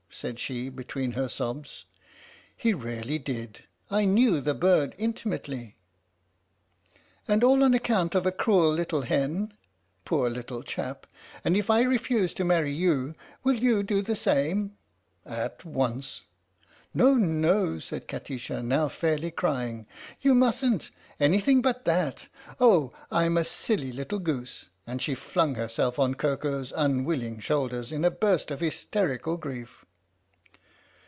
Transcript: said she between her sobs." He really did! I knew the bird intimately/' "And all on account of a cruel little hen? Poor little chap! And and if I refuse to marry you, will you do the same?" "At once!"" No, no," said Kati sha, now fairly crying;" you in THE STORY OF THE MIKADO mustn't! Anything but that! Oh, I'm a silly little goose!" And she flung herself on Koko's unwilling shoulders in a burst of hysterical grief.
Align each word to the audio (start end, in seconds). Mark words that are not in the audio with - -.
said 0.13 0.37
she 0.37 0.67
between 0.69 1.13
her 1.13 1.29
sobs." 1.29 1.85
He 2.63 2.73
really 2.73 3.17
did! 3.17 3.63
I 3.89 4.03
knew 4.03 4.39
the 4.41 4.53
bird 4.53 4.93
intimately/' 4.99 5.75
"And 7.29 7.43
all 7.45 7.63
on 7.63 7.73
account 7.73 8.13
of 8.13 8.25
a 8.25 8.31
cruel 8.33 8.71
little 8.73 9.01
hen? 9.03 9.53
Poor 10.03 10.29
little 10.29 10.63
chap! 10.63 11.07
And 11.45 11.55
and 11.55 11.57
if 11.57 11.69
I 11.69 11.81
refuse 11.83 12.33
to 12.35 12.43
marry 12.45 12.73
you, 12.73 13.15
will 13.45 13.55
you 13.55 13.83
do 13.83 14.01
the 14.01 14.17
same?" 14.17 14.75
"At 15.25 15.63
once!"" 15.63 16.23
No, 16.93 17.13
no," 17.15 17.79
said 17.79 18.09
Kati 18.09 18.37
sha, 18.37 18.61
now 18.61 18.89
fairly 18.89 19.31
crying;" 19.31 19.87
you 20.19 20.33
in 20.33 20.41
THE 20.41 20.51
STORY 20.51 20.73
OF 20.73 20.73
THE 20.75 20.77
MIKADO 20.77 20.89
mustn't! 20.91 20.95
Anything 21.21 21.61
but 21.61 21.85
that! 21.85 22.27
Oh, 22.59 22.91
I'm 23.09 23.37
a 23.37 23.45
silly 23.45 23.93
little 23.93 24.19
goose!" 24.19 24.65
And 24.85 25.01
she 25.01 25.15
flung 25.15 25.55
herself 25.55 25.97
on 25.97 26.15
Koko's 26.15 26.73
unwilling 26.75 27.39
shoulders 27.39 27.91
in 27.93 28.03
a 28.03 28.11
burst 28.11 28.51
of 28.51 28.59
hysterical 28.59 29.37
grief. 29.37 29.85